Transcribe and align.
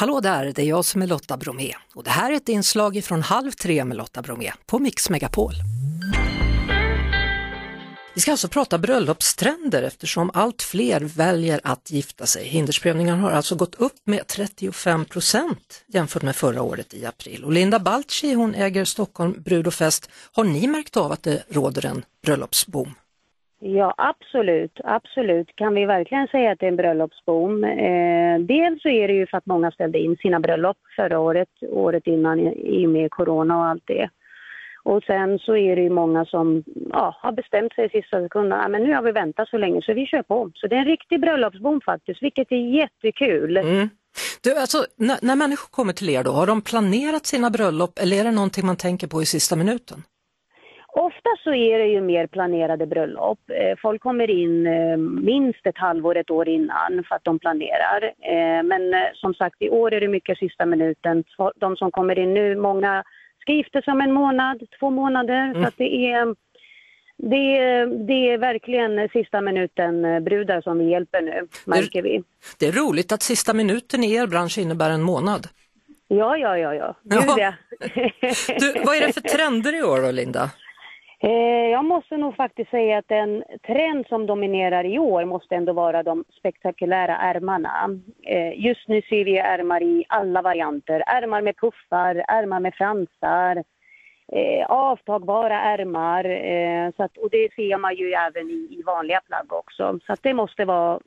Hallå 0.00 0.20
där, 0.20 0.52
det 0.54 0.62
är 0.62 0.66
jag 0.66 0.84
som 0.84 1.02
är 1.02 1.06
Lotta 1.06 1.36
Bromé 1.36 1.74
och 1.94 2.04
det 2.04 2.10
här 2.10 2.32
är 2.32 2.36
ett 2.36 2.48
inslag 2.48 3.04
från 3.04 3.22
Halv 3.22 3.50
tre 3.50 3.84
med 3.84 3.96
Lotta 3.96 4.22
Bromé 4.22 4.52
på 4.66 4.78
Mix 4.78 5.10
Megapol. 5.10 5.52
Vi 8.14 8.20
ska 8.20 8.30
alltså 8.30 8.48
prata 8.48 8.78
bröllopstrender 8.78 9.82
eftersom 9.82 10.30
allt 10.34 10.62
fler 10.62 11.00
väljer 11.00 11.60
att 11.64 11.90
gifta 11.90 12.26
sig. 12.26 12.48
Hindersprövningen 12.48 13.18
har 13.18 13.30
alltså 13.30 13.54
gått 13.54 13.74
upp 13.74 14.00
med 14.04 14.26
35 14.26 15.04
procent 15.04 15.84
jämfört 15.86 16.22
med 16.22 16.36
förra 16.36 16.62
året 16.62 16.94
i 16.94 17.06
april. 17.06 17.44
Och 17.44 17.52
Linda 17.52 17.78
Balci, 17.78 18.34
hon 18.34 18.54
äger 18.54 18.84
Stockholm 18.84 19.42
Brud 19.42 19.66
och 19.66 19.74
Fest. 19.74 20.10
Har 20.32 20.44
ni 20.44 20.66
märkt 20.66 20.96
av 20.96 21.12
att 21.12 21.22
det 21.22 21.42
råder 21.48 21.86
en 21.86 22.04
bröllopsboom? 22.22 22.94
Ja, 23.62 23.94
absolut. 23.96 24.80
Absolut 24.84 25.56
kan 25.56 25.74
vi 25.74 25.84
verkligen 25.84 26.28
säga 26.28 26.52
att 26.52 26.58
det 26.58 26.66
är 26.66 26.70
en 26.70 26.76
bröllopsboom. 26.76 27.64
Eh, 27.64 28.38
dels 28.38 28.82
så 28.82 28.88
är 28.88 29.08
det 29.08 29.14
ju 29.14 29.26
för 29.26 29.38
att 29.38 29.46
många 29.46 29.70
ställde 29.70 29.98
in 29.98 30.16
sina 30.16 30.40
bröllop 30.40 30.76
förra 30.96 31.18
året, 31.18 31.48
året 31.68 32.06
innan 32.06 32.38
i 32.48 32.86
och 32.86 32.90
med 32.90 33.10
corona 33.10 33.58
och 33.58 33.64
allt 33.64 33.82
det. 33.86 34.10
Och 34.82 35.02
sen 35.02 35.38
så 35.38 35.56
är 35.56 35.76
det 35.76 35.82
ju 35.82 35.90
många 35.90 36.24
som 36.24 36.64
ja, 36.90 37.16
har 37.18 37.32
bestämt 37.32 37.74
sig 37.74 37.86
i 37.86 37.88
sista 37.88 38.22
sekunden, 38.22 38.58
ja, 38.58 38.68
men 38.68 38.82
nu 38.82 38.94
har 38.94 39.02
vi 39.02 39.12
väntat 39.12 39.48
så 39.48 39.58
länge 39.58 39.82
så 39.82 39.92
vi 39.92 40.06
kör 40.06 40.22
på. 40.22 40.50
Så 40.54 40.66
det 40.66 40.76
är 40.76 40.80
en 40.80 40.84
riktig 40.84 41.20
bröllopsboom 41.20 41.80
faktiskt, 41.80 42.22
vilket 42.22 42.52
är 42.52 42.56
jättekul. 42.56 43.56
Mm. 43.56 43.88
Du, 44.42 44.56
alltså, 44.56 44.84
när, 44.96 45.18
när 45.22 45.36
människor 45.36 45.68
kommer 45.70 45.92
till 45.92 46.08
er 46.10 46.24
då, 46.24 46.30
har 46.30 46.46
de 46.46 46.62
planerat 46.62 47.26
sina 47.26 47.50
bröllop 47.50 47.98
eller 47.98 48.20
är 48.20 48.24
det 48.24 48.30
någonting 48.30 48.66
man 48.66 48.76
tänker 48.76 49.06
på 49.06 49.22
i 49.22 49.26
sista 49.26 49.56
minuten? 49.56 50.02
Ofta 50.92 51.30
så 51.44 51.54
är 51.54 51.78
det 51.78 51.86
ju 51.86 52.00
mer 52.00 52.26
planerade 52.26 52.86
bröllop. 52.86 53.38
Eh, 53.50 53.78
folk 53.82 54.02
kommer 54.02 54.30
in 54.30 54.66
eh, 54.66 54.96
minst 54.96 55.66
ett 55.66 55.78
halvår, 55.78 56.16
ett 56.16 56.30
år 56.30 56.48
innan 56.48 57.04
för 57.08 57.14
att 57.14 57.24
de 57.24 57.38
planerar. 57.38 58.04
Eh, 58.04 58.62
men 58.62 58.94
som 59.14 59.34
sagt, 59.34 59.62
i 59.62 59.70
år 59.70 59.94
är 59.94 60.00
det 60.00 60.08
mycket 60.08 60.38
sista 60.38 60.66
minuten. 60.66 61.24
De 61.56 61.76
som 61.76 61.90
kommer 61.90 62.18
in 62.18 62.34
nu, 62.34 62.56
många 62.56 63.04
ska 63.40 63.52
gifta 63.52 63.82
sig 63.82 63.92
om 63.92 64.00
en 64.00 64.12
månad, 64.12 64.62
två 64.80 64.90
månader. 64.90 65.50
Mm. 65.50 65.64
Så 65.64 65.70
det 65.76 66.12
är, 66.12 66.34
det, 67.16 67.58
är, 67.58 67.86
det 68.06 68.30
är 68.30 68.38
verkligen 68.38 69.08
sista 69.08 69.40
minuten-brudar 69.40 70.60
som 70.60 70.78
vi 70.78 70.90
hjälper 70.90 71.22
nu, 71.22 71.48
märker 71.64 72.02
vi. 72.02 72.22
Det 72.58 72.66
är 72.66 72.72
roligt 72.72 73.12
att 73.12 73.22
sista 73.22 73.54
minuten 73.54 74.04
i 74.04 74.14
er 74.14 74.26
bransch 74.26 74.58
innebär 74.58 74.90
en 74.90 75.02
månad. 75.02 75.46
Ja, 76.08 76.36
ja, 76.36 76.58
ja, 76.58 76.74
ja. 76.74 76.96
Gud, 77.02 77.22
ja. 77.36 77.52
du, 78.60 78.82
vad 78.84 78.96
är 78.96 79.06
det 79.06 79.12
för 79.12 79.20
trender 79.36 79.78
i 79.78 79.82
år 79.82 80.02
då, 80.02 80.10
Linda? 80.10 80.50
Eh, 81.22 81.70
jag 81.70 81.84
måste 81.84 82.16
nog 82.16 82.36
faktiskt 82.36 82.70
säga 82.70 82.98
att 82.98 83.10
en 83.10 83.44
trend 83.66 84.06
som 84.08 84.26
dominerar 84.26 84.84
i 84.84 84.98
år 84.98 85.24
måste 85.24 85.54
ändå 85.54 85.72
vara 85.72 86.02
de 86.02 86.24
spektakulära 86.38 87.16
ärmarna. 87.16 88.00
Eh, 88.22 88.64
just 88.64 88.88
nu 88.88 89.02
ser 89.02 89.24
vi 89.24 89.38
ärmar 89.38 89.82
i 89.82 90.04
alla 90.08 90.42
varianter. 90.42 91.02
Ärmar 91.06 91.42
med 91.42 91.56
puffar, 91.56 92.24
ärmar 92.28 92.60
med 92.60 92.74
fransar, 92.74 93.64
eh, 94.32 94.66
avtagbara 94.66 95.60
ärmar. 95.60 96.22
så 96.96 97.02
att, 97.02 97.16
och 97.16 97.30
det 97.30 97.54
ser 97.54 97.78
man 97.78 97.94
ju 97.94 98.12
även 98.12 98.50
i, 98.50 98.78
i 98.78 98.82
vanliga 98.86 99.20
plagg 99.20 99.52
också. 99.52 99.98
Så 100.06 100.12
att 100.12 100.22
det 100.22 100.34
måste 100.34 100.64
vara 100.64 101.00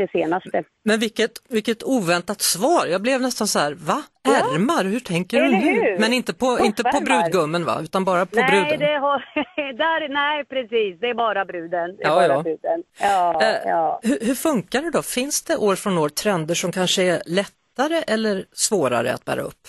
det 0.00 0.10
senaste. 0.18 0.64
Men 0.84 1.00
vilket, 1.00 1.30
vilket 1.48 1.82
oväntat 1.82 2.40
svar, 2.40 2.86
jag 2.86 3.02
blev 3.02 3.20
nästan 3.20 3.46
så 3.48 3.58
här, 3.58 3.72
va? 3.74 4.02
Ärmar, 4.28 4.84
hur 4.84 5.00
tänker 5.00 5.36
Eller 5.38 5.48
du 5.48 5.64
nu? 5.64 5.70
hur? 5.80 5.98
Men 5.98 6.12
inte 6.12 6.34
på, 6.34 6.58
inte 6.64 6.82
på 6.82 7.00
brudgummen 7.00 7.64
va, 7.64 7.80
utan 7.82 8.04
bara 8.04 8.26
på 8.26 8.36
nej, 8.36 8.50
bruden? 8.50 8.78
Det 8.78 8.98
har, 8.98 9.18
där, 9.84 10.08
nej, 10.08 10.44
precis, 10.44 11.00
det 11.00 11.06
är 11.06 11.14
bara 11.14 11.44
bruden. 11.44 11.90
Är 11.90 11.96
Ja, 11.98 12.14
bara 12.14 12.26
ja. 12.26 12.42
bruden. 12.42 12.82
Ja, 13.00 13.42
Eh, 13.42 13.56
ja. 13.68 14.00
Hur, 14.02 14.18
hur 14.20 14.34
funkar 14.34 14.82
det 14.82 14.90
då? 14.90 15.02
Finns 15.02 15.42
det 15.42 15.56
år 15.56 15.76
från 15.76 15.98
år 15.98 16.08
trender 16.08 16.54
som 16.54 16.72
kanske 16.72 17.02
är 17.02 17.22
lättare 17.26 18.02
eller 18.06 18.44
svårare 18.52 19.12
att 19.14 19.24
bära 19.24 19.40
upp? 19.40 19.68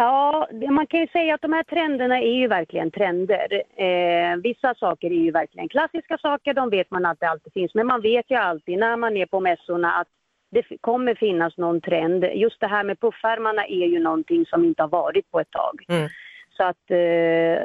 Ja, 0.00 0.48
man 0.70 0.86
kan 0.86 1.00
ju 1.00 1.06
säga 1.06 1.34
att 1.34 1.42
de 1.42 1.52
här 1.52 1.62
trenderna 1.62 2.18
är 2.18 2.34
ju 2.40 2.48
verkligen 2.48 2.90
trender. 2.90 3.62
Eh, 3.76 4.36
vissa 4.42 4.74
saker 4.74 5.10
är 5.10 5.22
ju 5.26 5.30
verkligen 5.30 5.68
klassiska 5.68 6.18
saker, 6.18 6.54
de 6.54 6.70
vet 6.70 6.90
man 6.90 7.06
att 7.06 7.20
det 7.20 7.28
alltid 7.28 7.52
finns. 7.52 7.74
Men 7.74 7.86
man 7.86 8.00
vet 8.00 8.30
ju 8.30 8.36
alltid 8.36 8.78
när 8.78 8.96
man 8.96 9.16
är 9.16 9.26
på 9.26 9.40
mässorna 9.40 9.92
att 9.92 10.08
det 10.50 10.62
kommer 10.80 11.14
finnas 11.14 11.56
någon 11.56 11.80
trend. 11.80 12.24
Just 12.24 12.60
det 12.60 12.66
här 12.66 12.84
med 12.84 13.00
puffärmarna 13.00 13.66
är 13.66 13.86
ju 13.86 13.98
någonting 13.98 14.46
som 14.46 14.64
inte 14.64 14.82
har 14.82 14.88
varit 14.88 15.30
på 15.30 15.40
ett 15.40 15.50
tag. 15.50 15.84
Mm. 15.88 16.08
Så 16.56 16.64
att, 16.64 16.90
eh, 16.90 16.98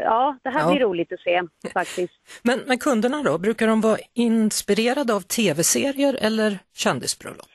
ja, 0.03 0.37
det 0.43 0.49
här 0.49 0.59
Ja. 0.59 0.71
blir 0.71 0.81
roligt 0.81 1.13
att 1.13 1.19
se 1.19 1.41
faktiskt. 1.73 2.13
Men, 2.43 2.59
men 2.67 2.77
kunderna 2.77 3.23
då, 3.23 3.37
brukar 3.37 3.67
de 3.67 3.81
vara 3.81 3.97
inspirerade 4.13 5.13
av 5.13 5.21
tv-serier 5.21 6.17
eller 6.21 6.57
kändisbröllop? 6.75 7.45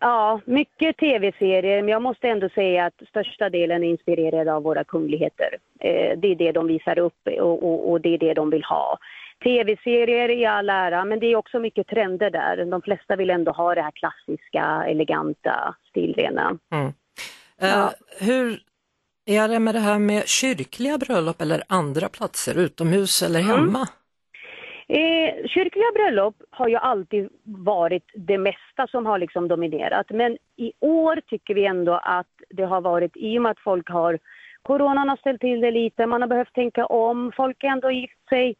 Ja, 0.00 0.40
mycket 0.44 0.96
tv-serier, 0.96 1.82
men 1.82 1.88
jag 1.88 2.02
måste 2.02 2.28
ändå 2.28 2.48
säga 2.48 2.84
att 2.86 3.08
största 3.08 3.50
delen 3.50 3.84
är 3.84 3.88
inspirerad 3.88 4.48
av 4.48 4.62
våra 4.62 4.84
kungligheter. 4.84 5.56
Eh, 5.80 6.18
det 6.18 6.28
är 6.28 6.34
det 6.34 6.52
de 6.52 6.66
visar 6.66 6.98
upp 6.98 7.26
och, 7.40 7.62
och, 7.62 7.90
och 7.90 8.00
det 8.00 8.14
är 8.14 8.18
det 8.18 8.34
de 8.34 8.50
vill 8.50 8.64
ha. 8.64 8.98
Tv-serier 9.44 10.28
i 10.28 10.46
all 10.46 10.70
ära, 10.70 11.04
men 11.04 11.20
det 11.20 11.26
är 11.26 11.36
också 11.36 11.58
mycket 11.58 11.86
trender 11.86 12.30
där. 12.30 12.64
De 12.64 12.82
flesta 12.82 13.16
vill 13.16 13.30
ändå 13.30 13.52
ha 13.52 13.74
det 13.74 13.82
här 13.82 13.90
klassiska, 13.90 14.84
eleganta, 14.88 15.74
stilrena. 15.90 16.58
Mm. 16.72 16.86
Eh, 16.86 17.68
Ja. 17.68 17.92
hur 18.20 18.60
är 19.26 19.48
det 19.48 19.58
med 19.58 19.74
det 19.74 19.80
här 19.80 19.98
med 19.98 20.28
kyrkliga 20.28 20.98
bröllop 20.98 21.40
eller 21.42 21.62
andra 21.66 22.08
platser, 22.08 22.58
utomhus 22.58 23.22
eller 23.22 23.40
Mm. 23.40 23.84
Eh, 24.88 25.46
kyrkliga 25.46 25.92
bröllop 25.94 26.34
har 26.50 26.68
ju 26.68 26.76
alltid 26.76 27.28
varit 27.44 28.04
det 28.14 28.38
mesta 28.38 28.86
som 28.86 29.06
har 29.06 29.18
liksom 29.18 29.48
dominerat. 29.48 30.06
Men 30.10 30.36
i 30.56 30.72
år 30.80 31.20
tycker 31.26 31.54
vi 31.54 31.64
ändå 31.64 32.00
att 32.02 32.26
det 32.50 32.62
har 32.62 32.80
varit, 32.80 33.16
i 33.16 33.38
och 33.38 33.42
med 33.42 33.50
att 33.50 33.60
folk 33.60 33.88
har, 33.88 34.18
coronan 34.62 35.08
har 35.08 35.16
ställt 35.16 35.40
till 35.40 35.60
det 35.60 35.70
lite, 35.70 36.06
man 36.06 36.22
har 36.22 36.28
behövt 36.28 36.54
tänka 36.54 36.86
om, 36.86 37.32
folk 37.36 37.62
har 37.62 37.70
ändå 37.70 37.90
gift 37.90 38.28
sig 38.28 38.56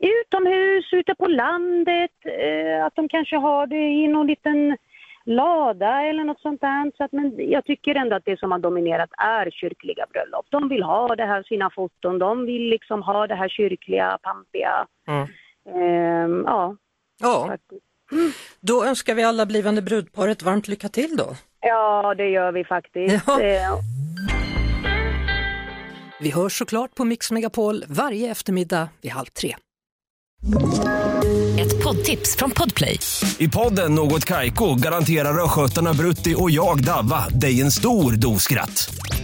utomhus, 0.00 0.92
ute 0.92 1.14
på 1.14 1.26
landet, 1.26 2.10
eh, 2.24 2.84
att 2.84 2.94
de 2.94 3.08
kanske 3.08 3.36
har 3.36 3.66
det 3.66 3.88
i 3.88 4.08
någon 4.08 4.26
liten 4.26 4.76
lada 5.24 6.02
eller 6.02 6.24
något 6.24 6.40
sånt 6.40 6.60
där. 6.60 6.92
Så 6.96 7.04
att, 7.04 7.12
men 7.12 7.50
jag 7.50 7.64
tycker 7.64 7.94
ändå 7.94 8.16
att 8.16 8.24
det 8.24 8.38
som 8.38 8.52
har 8.52 8.58
dominerat 8.58 9.10
är 9.18 9.50
kyrkliga 9.50 10.06
bröllop. 10.12 10.46
De 10.50 10.68
vill 10.68 10.82
ha 10.82 11.16
det 11.16 11.24
här, 11.24 11.42
sina 11.42 11.70
foton, 11.70 12.18
de 12.18 12.46
vill 12.46 12.62
liksom 12.62 13.02
ha 13.02 13.26
det 13.26 13.34
här 13.34 13.48
kyrkliga, 13.48 14.18
pampiga. 14.22 14.86
Mm. 15.08 15.26
Ehm, 15.68 16.42
ja, 16.46 16.76
Ja, 17.20 17.46
faktiskt. 17.46 17.82
då 18.60 18.84
önskar 18.84 19.14
vi 19.14 19.22
alla 19.22 19.46
blivande 19.46 19.82
brudpar 19.82 20.28
ett 20.28 20.42
varmt 20.42 20.68
lycka 20.68 20.88
till 20.88 21.16
då. 21.16 21.36
ja, 21.60 22.14
det 22.14 22.28
gör 22.28 22.52
vi 22.52 22.64
faktiskt. 22.64 23.24
Ja. 23.26 23.40
Eh, 23.42 23.74
Vi 26.20 26.30
hörs 26.30 26.58
såklart 26.58 26.94
på 26.94 27.04
Mix 27.04 27.30
Megapol 27.30 27.84
varje 27.88 28.30
eftermiddag 28.30 28.88
vid 29.02 29.12
halv 29.12 29.26
tre. 29.26 29.56
Ett 31.60 31.84
poddtips 31.84 32.36
från 32.36 32.50
Podplay. 32.50 32.98
I 33.38 33.48
podden 33.48 33.94
Något 33.94 34.24
Kaiko 34.24 34.74
garanterar 34.74 35.44
östgötarna 35.44 35.92
Brutti 35.92 36.34
och 36.38 36.50
jag, 36.50 36.84
Davva, 36.84 37.28
dig 37.28 37.60
en 37.60 37.70
stor 37.70 38.12
dos 38.12 38.42
skratt. 38.42 38.90